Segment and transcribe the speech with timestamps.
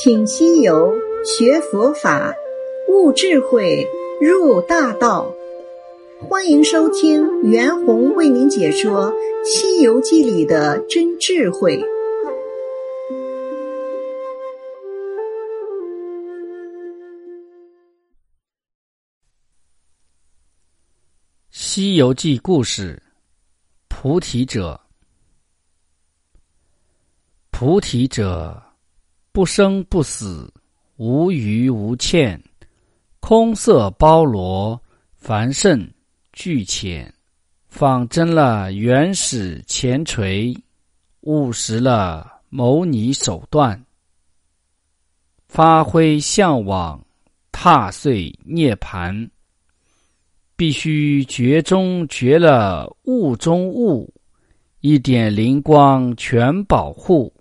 [0.00, 0.94] 请西游
[1.24, 2.32] 学佛法，
[2.88, 3.84] 悟智慧，
[4.20, 5.34] 入大道。
[6.20, 9.12] 欢迎收听袁弘为您解说
[9.44, 11.78] 《西游记》里的真智慧。
[21.50, 23.02] 《西游记》故事：
[23.88, 24.80] 菩提者，
[27.50, 28.62] 菩提者。
[29.38, 30.52] 不生不死，
[30.96, 32.42] 无余无欠，
[33.20, 34.82] 空色包罗，
[35.14, 35.88] 凡圣
[36.32, 37.14] 俱浅，
[37.68, 40.52] 仿真了原始前垂，
[41.20, 43.80] 务实了牟尼手段，
[45.46, 47.00] 发挥向往，
[47.52, 49.30] 踏碎涅盘，
[50.56, 54.12] 必须绝中绝了物中物，
[54.80, 57.32] 一点灵光全保护。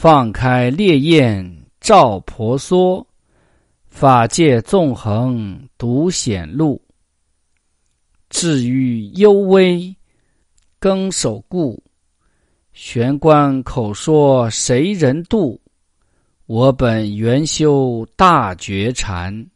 [0.00, 1.44] 放开烈焰
[1.80, 3.04] 照婆娑，
[3.88, 6.80] 法界纵横独显露。
[8.30, 9.92] 至于幽微
[10.78, 11.82] 更守固，
[12.72, 15.60] 玄关口说谁人度？
[16.46, 19.48] 我本原修大觉禅，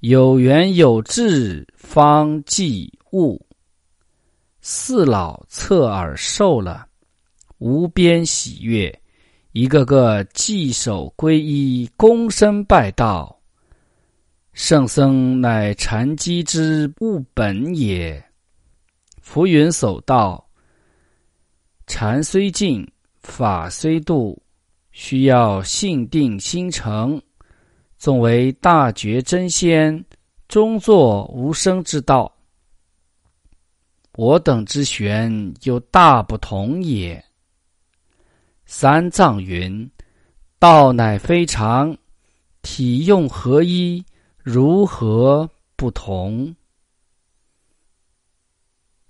[0.00, 3.40] 有缘有智方即悟。
[4.60, 6.88] 四老侧耳受了，
[7.58, 8.92] 无边喜悦。
[9.52, 13.38] 一个个稽首皈依，躬身拜道。
[14.54, 18.22] 圣僧乃禅机之物本也。
[19.20, 20.42] 浮云叟道，
[21.86, 24.42] 禅虽静，法虽度，
[24.90, 27.20] 需要性定心诚。
[27.98, 30.02] 纵为大觉真仙，
[30.48, 32.34] 终作无生之道。
[34.14, 37.22] 我等之玄，有大不同也。
[38.74, 39.88] 三藏云
[40.58, 41.94] ：“道乃非常，
[42.62, 44.02] 体用合一，
[44.38, 46.56] 如何不同？”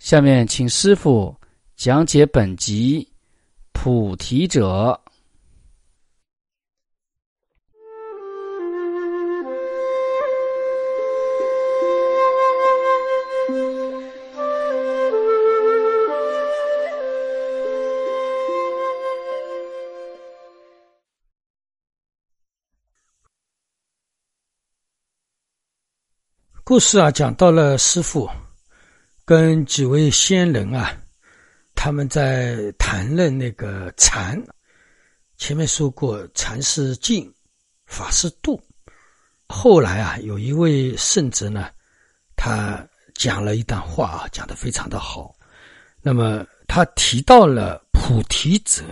[0.01, 1.33] 下面请师傅
[1.77, 3.09] 讲解本集
[3.71, 5.01] 《菩提者》。
[26.65, 28.31] 故事啊，讲到了师傅
[29.25, 30.97] 跟几位仙人啊，
[31.75, 34.41] 他们在谈论那个禅。
[35.37, 37.29] 前面说过，禅是静，
[37.85, 38.63] 法是度。
[39.49, 41.69] 后来啊，有一位圣者呢，
[42.37, 45.35] 他讲了一段话啊，讲的非常的好。
[46.01, 48.85] 那么他提到了菩提者。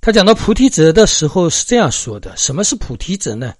[0.00, 3.54] 他讲到菩提者的时候是这样说的：什么是菩提者呢？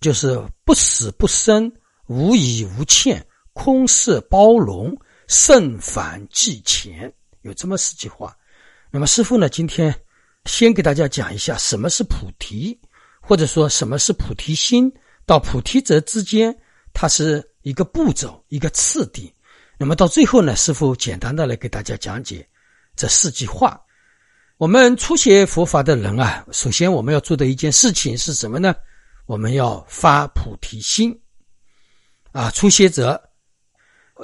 [0.00, 1.70] 就是不死不生，
[2.06, 8.36] 无以无欠，空色包容，圣凡即前，有这么四句话。
[8.90, 9.94] 那么师傅呢，今天
[10.44, 12.78] 先给大家讲一下什么是菩提，
[13.20, 14.90] 或者说什么是菩提心，
[15.26, 16.56] 到菩提者之间，
[16.92, 19.32] 它是一个步骤，一个次第。
[19.76, 22.48] 那么到最后呢，师傅简单的来给大家讲解
[22.96, 23.80] 这四句话。
[24.56, 28.74] 我们初学佛法的人啊，首先我们要做的一件事情是什么呢？
[29.28, 31.14] 我们要发菩提心，
[32.32, 33.22] 啊，初学者，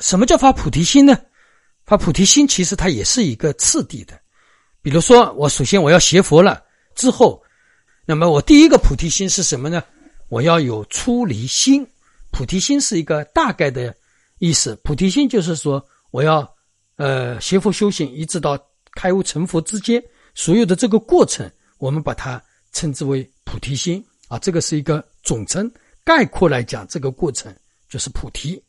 [0.00, 1.14] 什么叫发菩提心呢？
[1.84, 4.18] 发菩提心其实它也是一个次第的。
[4.80, 6.64] 比如说，我首先我要学佛了
[6.94, 7.42] 之后，
[8.06, 9.84] 那么我第一个菩提心是什么呢？
[10.30, 11.86] 我要有出离心。
[12.30, 13.94] 菩提心是一个大概的
[14.38, 14.74] 意思。
[14.82, 16.50] 菩提心就是说，我要
[16.96, 18.58] 呃学佛修行，一直到
[18.94, 20.02] 开悟成佛之间，
[20.34, 24.02] 所有的这个过程，我们把它称之为菩提心。
[24.34, 25.70] 啊，这个是一个总称，
[26.04, 27.54] 概括来讲，这个过程
[27.88, 28.60] 就是菩提。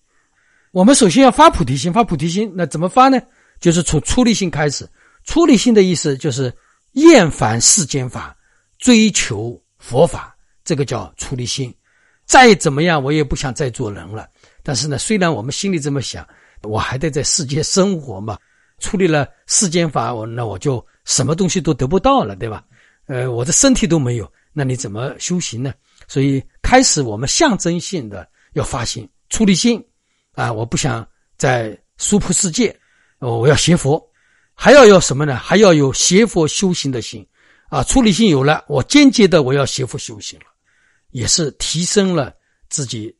[0.71, 3.19] 我们首先要发菩提心，发菩提心，那怎么发呢？
[3.59, 4.87] 就是从出离心开始。
[5.23, 6.53] 出离心的意思就是
[6.91, 8.37] 厌烦世间法，
[8.77, 11.73] 追求佛法，这个叫出离心。
[12.25, 14.27] 再怎么样，我也不想再做人了。
[14.61, 16.27] 但是呢，虽然我们心里这么想，
[16.61, 18.37] 我还得在世间生活嘛。
[18.77, 22.63] 处理了世间法，我那我就什么东西都得不到了，对吧？
[23.07, 24.31] 呃，我的身体都没有。
[24.57, 25.73] 那你怎么修行呢？
[26.07, 29.85] 所以开始我们象征性的要发心出离心，
[30.31, 31.05] 啊，我不想
[31.35, 32.73] 在娑婆世界，
[33.19, 34.01] 我要学佛，
[34.53, 35.35] 还要有什么呢？
[35.35, 37.27] 还要有学佛修行的心，
[37.67, 40.45] 啊，出离心有了，我间接的我要学佛修行了，
[41.11, 42.33] 也是提升了
[42.69, 43.13] 自己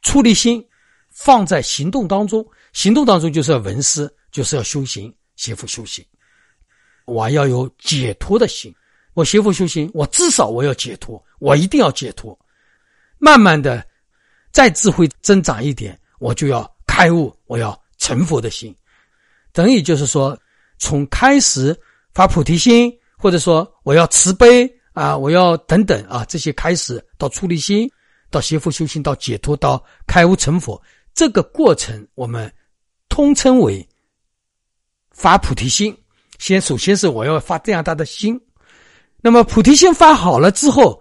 [0.00, 0.66] 出离心，
[1.10, 2.42] 放在行动当中，
[2.72, 6.02] 行动当中就是要闻思，就是要修行学佛修行，
[7.04, 8.74] 我要有解脱的心。
[9.14, 12.38] 我学佛修行，我至少我要解脱，我一定要解脱。
[13.18, 13.84] 慢慢的，
[14.52, 18.74] 再智慧增长一点，我就要开悟，我要成佛的心。
[19.52, 20.38] 等于就是说，
[20.78, 21.78] 从开始
[22.14, 27.90] 发菩提心，或者说我要慈悲啊，我要等等啊，这些开始到出离心，
[28.30, 30.80] 到学佛修行，到解脱，到开悟成佛，
[31.12, 32.50] 这个过程我们
[33.08, 33.86] 通称为
[35.10, 35.94] 发菩提心。
[36.38, 38.40] 先，首先是我要发这样大的心，
[39.22, 41.00] 那么菩提心发好了之后，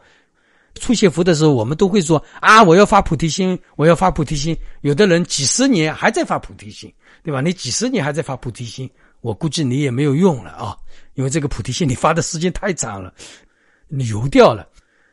[0.76, 4.58] 出现福的时候，我们都会说啊，我要发菩提心，我要发菩提心。
[4.82, 6.94] 有的人几十年还在发菩提心，
[7.24, 7.42] 对吧？
[7.42, 8.90] 你几十年还在发菩提心，
[9.22, 10.76] 我估计你也没有用了啊，
[11.16, 13.14] 因为这个菩提心你发的时间太长了，
[13.88, 14.68] 你油掉了。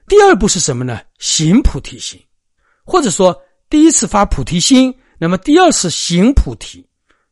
[0.09, 1.01] 第二步是什么呢？
[1.19, 2.21] 行菩提心，
[2.85, 3.37] 或者说
[3.69, 6.87] 第一次发菩提心，那么第二次行菩提，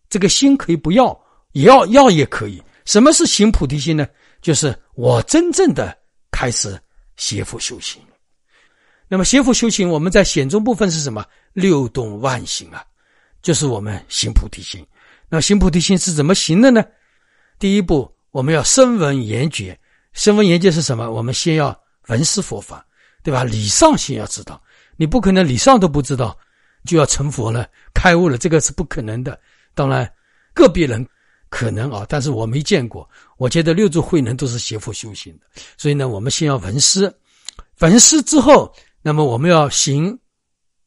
[0.09, 1.17] 这个心可以不要，
[1.53, 2.61] 也要要也可以。
[2.85, 4.07] 什么是行菩提心呢？
[4.45, 5.97] 就是我真正的
[6.31, 6.79] 开始
[7.17, 7.99] 邪佛修行。
[9.09, 11.25] 那么邪佛修行，我们在显宗部分是什么？
[11.55, 12.85] 六动万行啊，
[13.41, 14.87] 就是我们行菩提心。
[15.31, 16.85] 那行菩提心是怎么行的呢？
[17.59, 19.79] 第一步，我们要声闻言觉。
[20.13, 21.11] 声闻言觉是什么？
[21.11, 21.75] 我们先要
[22.09, 22.87] 闻思佛法，
[23.23, 23.45] 对吧？
[23.45, 24.63] 理上先要知道，
[24.97, 26.39] 你不可能理上都不知道
[26.85, 29.41] 就要成佛了、开悟了，这个是不可能的。
[29.75, 30.07] 当然，
[30.53, 31.09] 个别人。
[31.55, 33.09] 可能啊，但是我没见过。
[33.37, 35.47] 我觉得六祖慧能都是邪佛修行的，
[35.77, 37.17] 所以呢，我们先要闻思，
[37.79, 40.19] 闻思之后，那么我们要行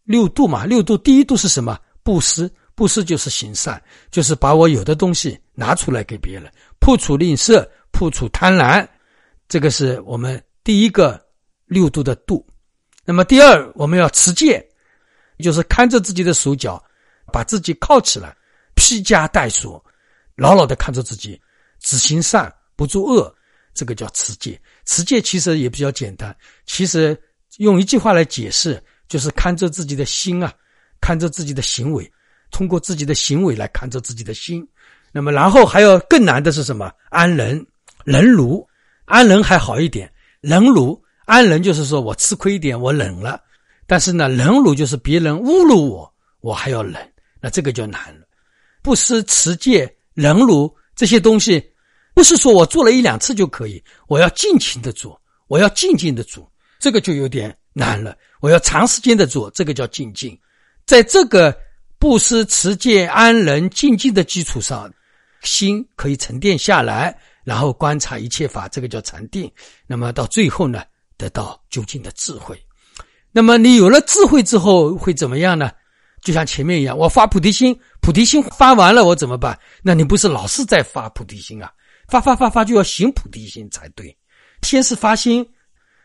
[0.03, 0.65] 六度嘛。
[0.65, 1.79] 六度第一度是什么？
[2.03, 3.81] 布施，布施就是行善，
[4.11, 8.85] 就是把我有的东西拿出来给别人，破除吝啬，破除贪婪，
[9.47, 11.17] 这个是我们第一个
[11.65, 12.45] 六度的度。
[13.05, 14.61] 那么第二，我们要持戒，
[15.39, 16.83] 就是看着自己的手脚，
[17.31, 18.35] 把自己铐起来，
[18.75, 19.81] 披枷带锁。
[20.37, 21.39] 牢牢的看着自己，
[21.81, 23.35] 只行善不做恶，
[23.73, 24.59] 这个叫持戒。
[24.85, 26.33] 持戒其实也比较简单，
[26.65, 27.19] 其实
[27.57, 30.53] 用一句话来解释，就是看着自己的心啊，
[31.01, 32.09] 看着自己的行为，
[32.51, 34.65] 通过自己的行为来看着自己的心。
[35.11, 36.91] 那么，然后还要更难的是什么？
[37.09, 37.65] 安忍，
[38.05, 38.65] 忍辱。
[39.05, 40.11] 安忍还好一点，
[40.41, 41.01] 忍辱。
[41.25, 43.41] 安忍就是说我吃亏一点，我忍了。
[43.87, 46.95] 但是呢，忍辱就是别人侮辱我，我还要忍，
[47.41, 48.27] 那这个就难了。
[48.83, 49.96] 不思持戒。
[50.17, 51.63] 忍辱这些东西，
[52.15, 58.17] 不是说我做了一两次就可以，我要尽情的做，我要静静的做，这个就有点难了。
[58.41, 60.35] 我要长时间的做，这个叫静静。
[60.87, 61.55] 在这个
[61.99, 64.91] 不思持戒、安忍、静静的基础上，
[65.43, 69.51] 心可以沉淀下来，然后观察一切法，这个叫禅定。
[69.85, 70.81] 那么到最后呢，
[71.15, 72.59] 得到究竟的智慧。
[73.31, 75.69] 那么你有了智慧之后会怎么样呢？
[76.27, 79.57] 就像前面一样，我发菩提心，菩提心发完了，我怎么办？
[79.81, 81.71] 那你不是老是在发菩提心啊？
[82.09, 84.13] 发发发发就要行菩提心才对。
[84.61, 85.47] 先是发心，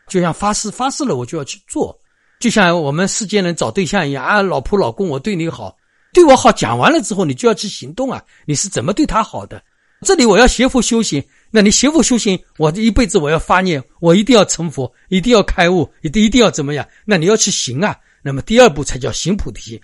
[0.07, 1.93] 就像发誓，发誓了我就要去做。
[2.39, 5.75] 就像我们世间人找对象一样啊，老婆老公，我对你好，
[6.13, 8.23] 对我好，讲完了之后，你就要去行动啊。
[8.45, 9.61] 你是怎么对他好的？
[10.03, 11.21] 这里我要学佛修行，
[11.51, 16.87] 那你学佛修行，我这一辈子我要发念，我一定要成佛，一定要开悟，一定一定要怎么样？
[17.03, 17.93] 那你要去行啊。
[18.25, 19.81] 那么第二步才叫行菩提心，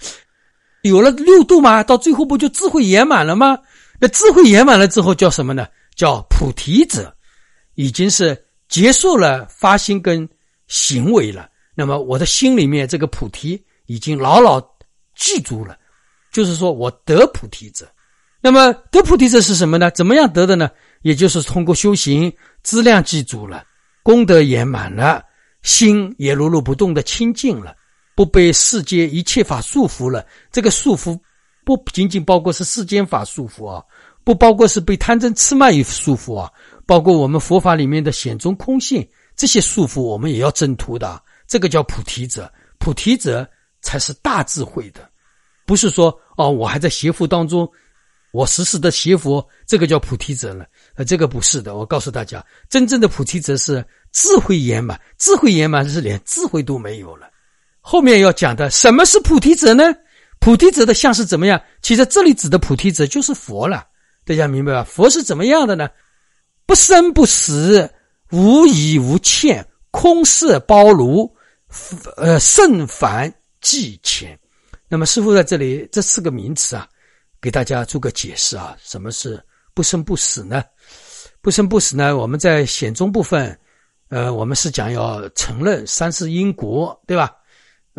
[0.81, 3.57] 有了六度嘛，到最后不就智慧圆满了吗？
[3.99, 5.67] 那智慧圆满了之后叫什么呢？
[5.95, 7.13] 叫菩提者，
[7.75, 10.27] 已经是结束了发心跟
[10.67, 11.49] 行为了。
[11.75, 14.61] 那么我的心里面这个菩提已经牢牢
[15.15, 15.77] 记住了，
[16.31, 17.85] 就是说我得菩提者。
[18.41, 19.91] 那么得菩提者是什么呢？
[19.91, 20.69] 怎么样得的呢？
[21.01, 22.31] 也就是通过修行
[22.63, 23.65] 质量记住了，
[24.01, 25.23] 功德圆满了，
[25.61, 27.75] 心也如如不动的清净了。
[28.19, 31.17] 不被世间一切法束缚了，这个束缚
[31.63, 33.81] 不仅仅包括是世间法束缚啊，
[34.25, 36.51] 不包括是被贪嗔痴慢于束缚啊，
[36.85, 39.07] 包括我们佛法里面的显宗空性
[39.37, 41.23] 这些束缚，我们也要挣脱的。
[41.47, 43.49] 这个叫菩提者，菩提者
[43.81, 45.09] 才是大智慧的，
[45.65, 47.65] 不是说哦，我还在邪佛当中，
[48.33, 50.65] 我时时的邪佛，这个叫菩提者了。
[50.95, 57.28] 呃，这个不是的，我告诉大家，真正的菩提者是智慧圆满，智慧圆满是连智慧都没有了。
[57.89, 59.83] 后面要讲的什么是菩提者呢？
[60.39, 61.59] 菩提者的相是怎么样？
[61.81, 63.83] 其实这里指的菩提者就是佛了，
[64.23, 64.83] 大家明白吧？
[64.83, 65.89] 佛是怎么样的呢？
[66.67, 67.91] 不生不死，
[68.29, 71.35] 无以无欠，空色包如，
[72.17, 74.39] 呃，圣凡寂前。
[74.87, 76.87] 那么师傅在这里这四个名词啊，
[77.41, 78.77] 给大家做个解释啊。
[78.83, 79.43] 什么是
[79.73, 80.63] 不生不死呢？
[81.41, 82.15] 不生不死呢？
[82.15, 83.59] 我们在显宗部分，
[84.09, 87.35] 呃，我们是讲要承认三世因果，对吧？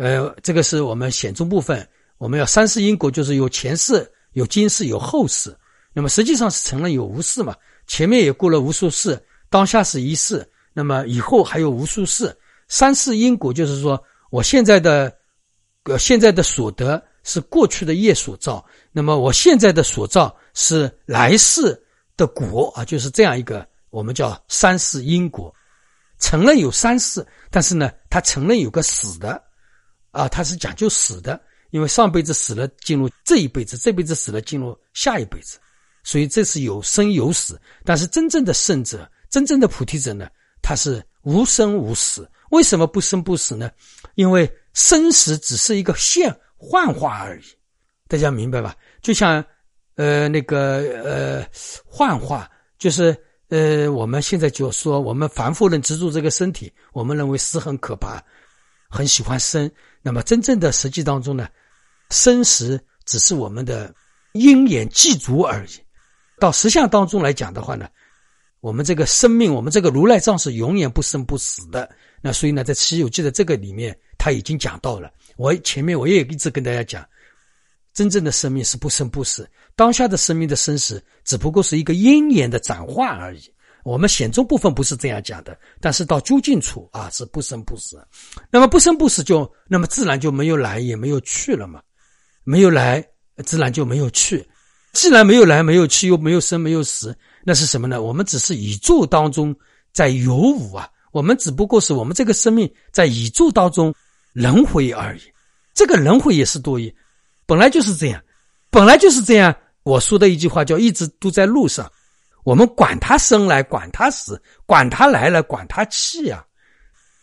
[0.01, 5.55] 呃，这个是我们显宗部分，我们要三世因果，就是有前世、有今世、有后世。
[5.93, 7.55] 那么实际上是承认有无世嘛？
[7.85, 9.15] 前面也过了无数世，
[9.47, 10.43] 当下是一世，
[10.73, 12.35] 那么以后还有无数世。
[12.67, 15.15] 三世因果就是说，我现在的
[15.83, 21.79] 呃现在的所得是过去的业所造，那么我现在的所造是来世
[22.17, 25.53] 的果啊，就是这样一个我们叫三世因果。
[26.17, 29.39] 承认有三世，但是呢，他承认有个死的
[30.11, 31.39] 啊，他是讲究死的，
[31.71, 35.57] 因为上辈子死了进入这一辈子，这辈子死了进入下一辈子，
[36.03, 37.59] 所以这是有生有死。
[37.83, 40.27] 但是真正的圣者，真正的菩提者呢，
[40.61, 42.29] 他是无生无死。
[42.51, 43.71] 为什么不生不死呢？
[44.15, 47.43] 因为生死只是一个现幻化而已，
[48.09, 48.75] 大家明白吧？
[49.01, 49.43] 就像
[49.95, 51.47] 呃那个呃
[51.85, 53.15] 幻化，就是
[53.47, 58.21] 呃我们现在就说我们凡夫人执着这个身体，我们认为死很可怕，
[58.91, 59.71] 很喜欢生。
[60.01, 61.47] 那么真正的实际当中呢，
[62.09, 63.93] 生死只是我们的
[64.33, 65.69] 因缘记足而已。
[66.39, 67.87] 到实相当中来讲的话呢，
[68.59, 71.89] 我们这个生命，我们这个如来藏是永远不生不死的。
[72.21, 75.11] 那所以呢，在《西游记》的这个里面，他已经讲到了。
[75.37, 77.07] 我前面我也一直跟大家讲，
[77.93, 83.41] 真正的生命是不生不死，当下的生命的生死只不过是一个因缘的转化而已。
[83.83, 87.99] 我们显宗部分不是这样讲的，但是到究竟处啊，是不生不死。
[88.51, 91.81] 那么不生不死就那么自然就没有来也没有去了嘛，
[92.43, 93.03] 没有来
[93.45, 94.47] 自然就没有去，
[94.93, 98.01] 既然没有来没有去又没有生没有死，那是什么呢？
[98.01, 99.55] 我们只是宇宙当中
[99.93, 100.89] 在有无啊。
[101.11, 103.93] 我们只不过是我们这个生命在宇宙当中
[104.31, 105.21] 轮回而已，
[105.73, 106.95] 这个轮回也是多余，
[107.45, 108.23] 本来就是这样，
[108.69, 109.53] 本来就是这样。
[109.83, 111.91] 我说的一句话叫“一直都在路上”，
[112.43, 116.45] 我们管他生来，管他死，管他来了，管他去呀，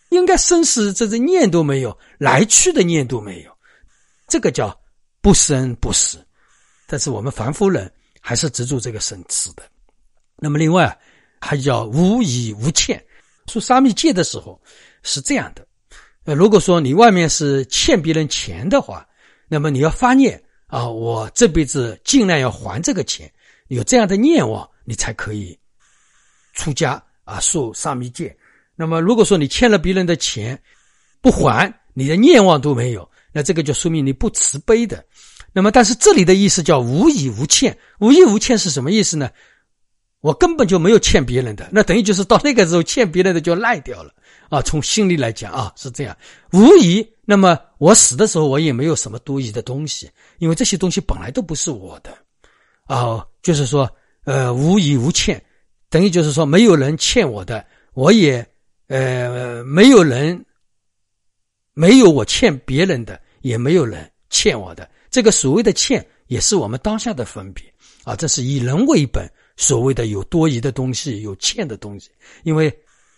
[0.09, 3.51] 应该生死这这念都没有，来去的念都没有，
[4.27, 4.77] 这个叫
[5.21, 6.25] 不生不死。
[6.87, 9.63] 但是我们凡夫人还是执着这个生死的。
[10.37, 10.97] 那么另外
[11.39, 13.03] 还叫无以无欠。
[13.47, 14.61] 说沙弥戒的时候
[15.01, 15.65] 是这样的，
[16.25, 19.07] 呃，如果说你外面是欠别人钱的话，
[19.47, 23.31] 那么你要发念啊，我这辈子尽量要还这个钱，
[23.69, 25.55] 有这样的念望，你才可以
[26.53, 28.35] 出家啊，受沙弥戒。
[28.75, 30.59] 那么如果说你欠了别人的钱
[31.21, 35.05] 不还，你的念望都没有，那这个就说明你不慈悲的。
[35.53, 39.29] 那么但是这里的意思叫无以无欠，无以无欠是什么意思呢？
[40.21, 44.11] 我根本就没有欠别人的，那等于就是到那个时候欠别人的就赖掉了
[44.49, 44.59] 啊！
[44.59, 46.17] 从心里来讲啊，是这样。
[46.51, 52.17] 无疑，那么我死的时候我也没有什么多余的东西，因为这些东西本来都不是我的
[52.87, 53.23] 啊。
[53.41, 53.89] 就是说，
[54.29, 55.43] 呃，无以无欠，
[55.89, 58.47] 等于就是说没有人欠我的，我也
[58.85, 60.45] 呃没有人
[61.73, 64.87] 没有我欠别人的，也没有人欠我的。
[65.09, 67.65] 这个所谓的欠，也是我们当下的分别
[68.03, 68.15] 啊。
[68.15, 69.27] 这是以人为本。
[69.57, 72.11] 所谓的有多余的东西，有欠的东西，
[72.43, 72.71] 因为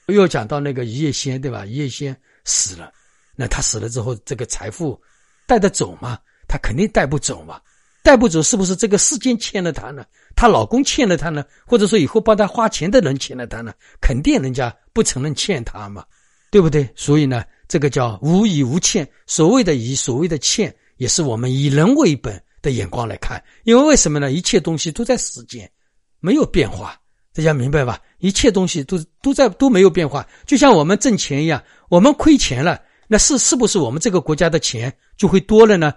[0.08, 1.66] 又讲到那个一叶仙，对吧？
[1.66, 2.16] 一叶仙
[2.46, 2.90] 死了，
[3.36, 5.00] 那他死了之后，这个财富
[5.46, 6.18] 带得走吗？
[6.48, 7.62] 他肯定带不走嘛，
[8.02, 10.06] 带不走，是不是这个世间欠了他呢？
[10.36, 11.44] 她老公欠了她呢？
[11.66, 13.74] 或者说以后帮她花钱的人欠了她呢？
[14.00, 16.04] 肯定人家不承认欠她嘛，
[16.52, 16.90] 对不对？
[16.96, 19.08] 所以呢，这个叫无以无欠。
[19.28, 24.32] 所谓的以，所谓的欠，也是我们以人为本的眼光来看，因为为什么呢？
[24.32, 25.70] 一切东西都在时间。
[26.20, 26.96] 没有变化，
[27.34, 28.00] 大家明白吧？
[28.20, 35.92] 一切东西都都在都没有变化，就像我们挣钱一样，我们亏钱了，那是是不是我们这个国家的钱就会多了呢？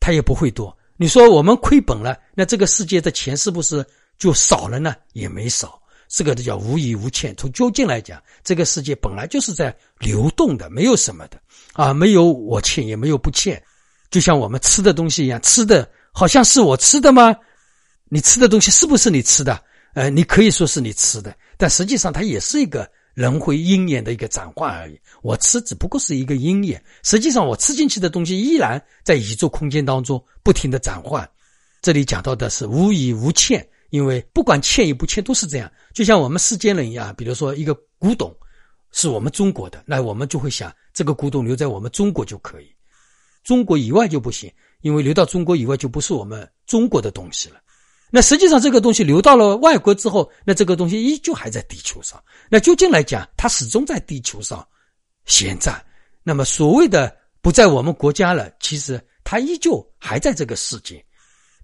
[0.00, 0.76] 它也不会多。
[0.96, 3.84] 你说我们亏本了，那这个世界的钱是不是
[4.18, 4.94] 就少了呢？
[5.14, 5.80] 也没少。
[6.08, 7.34] 这个叫无以无欠。
[7.34, 11.40] 从究竟来讲，这个世界本来就是在流动的，没有什么的
[11.72, 13.60] 啊，没有我欠，也没有不欠。
[14.10, 17.34] 就像我们吃的东西一样，吃的好像是我吃的吗？
[18.08, 19.60] 你吃的东西是不是你吃的？
[19.94, 25.00] 呃，你可以说是你吃的，但实际上它也是一个轮回因缘的一个转换而已。
[25.22, 31.28] 我吃只不过是一个因缘，实际上我吃进去的东西依然在宇宙空间当中不停的转换。
[31.86, 35.70] 这里讲到的是无以无欠，因为不管欠与不欠都是这样。
[35.94, 38.36] 就像我们世间人一样，比如说一个古董
[38.90, 42.66] 是我们中国的，那我们就会想这个古董留在我们中国就可以，
[43.44, 47.60] 中国以外就不行，因为留到中国以外就不是我们中国的东西了。
[48.10, 52.20] 那实际上，这个东西流到了外国之后，那这个东西依旧还在地球上。
[52.50, 54.66] 那究竟来讲，它始终在地球上
[55.24, 55.80] 闲站。
[56.24, 61.00] 那么所谓的不在我们国家了，其实它依旧还在这个世界，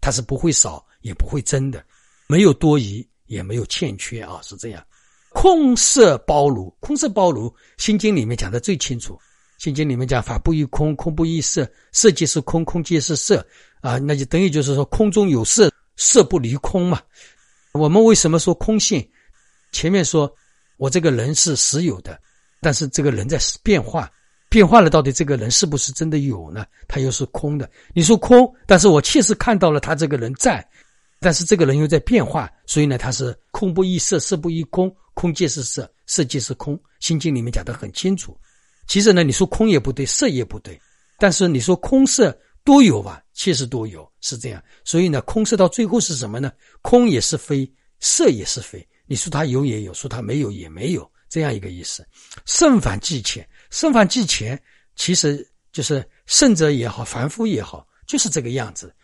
[0.03, 1.83] 它是不会少也不会增的，
[2.27, 4.85] 没有多余也没有欠缺啊，是这样。
[5.31, 9.15] 空色包如，空色包如，《心经》里面讲的最清楚，
[9.63, 13.47] 《心经》里面讲法不异空，空不异色，色即是空，空即是色
[13.81, 15.73] 啊，那就等于就是说空中有色。
[15.97, 17.01] 色不离空嘛？
[17.73, 19.07] 我们为什么说空性？
[19.73, 20.35] 前面说，
[20.79, 22.19] 我这个人是实有的，
[22.61, 24.11] 但是这个人在变化，
[24.53, 26.67] 变化了，到底这个人是不是真的有呢？
[26.87, 27.69] 他又是空的。
[27.95, 30.63] 你说空，但是我确实看到了他这个人在，
[31.21, 36.79] 但是这个人又在变化，所以呢，他是空不异色，色不异空，空即是色，色即是空。
[37.01, 38.37] 心经里面讲得很清楚。
[38.87, 40.79] 其实呢，你说空也不对，色也不对，
[41.19, 43.23] 但是你说空色都有吧？
[43.33, 44.63] 确实都有，是这样。
[44.85, 46.53] 所以呢，空色到最后是什么呢？
[46.83, 47.67] 空也是非，
[48.01, 48.87] 色也是非。
[49.07, 52.07] 你说它有也有，说它没有也没有，这样一个意思。
[52.45, 54.61] 圣反即前，圣反即前，
[54.95, 58.95] 其实就是圣者也好，凡夫也好，就是这个样子。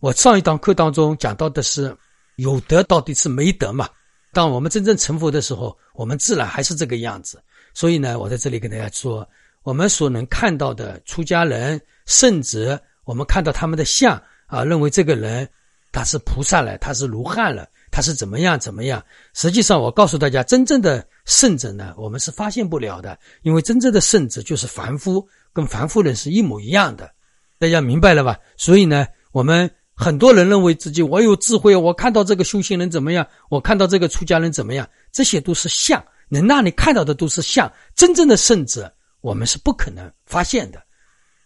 [0.00, 1.96] 我上一堂课当中讲到的是
[2.34, 3.88] 有德到底是没德嘛？
[4.32, 7.40] 当我们真正成佛的时候，我们自然还是这个样子。
[7.74, 9.26] 所以呢，我在这里跟大家说，
[9.62, 15.48] 我们所能看到的出家人、圣者，我们看到他们的相啊，认为这个人
[15.92, 19.04] 他是菩萨了，他是如汉了，他是怎么样怎么样？
[19.34, 27.12] 实际上，我告诉大家，真正的圣者呢，我们是发现不了的，因为真正的圣者就是凡夫，跟凡夫人是一模一样的。
[27.58, 28.38] 大家明白了吧？
[28.56, 36.02] 所以呢，我们很多人认为自己我有智慧，我看到这个修行人怎么样，我看到这个出家人怎么样，这些都是相。
[36.28, 40.82] 能让你看到的都是相真正的圣者，我们是不可能发现的。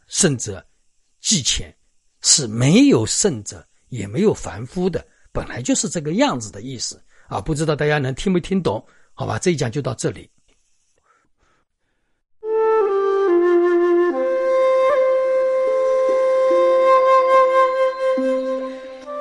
[0.06, 0.64] 圣者
[1.20, 1.74] 即前，
[2.22, 7.40] 是没有圣者，也没有凡夫的，本来就是这个样子的意思啊！
[7.40, 8.84] 不知道大家能听没听懂？
[9.14, 10.30] 好吧，这一讲就到这里。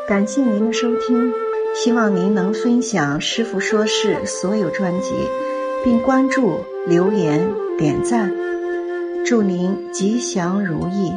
[0.08, 1.34] 感谢您的收听，
[1.76, 5.14] 希望您能分享《师傅说事》所有专辑。
[5.84, 8.34] 并关注、留言、点赞，
[9.24, 11.12] 祝您吉祥如意。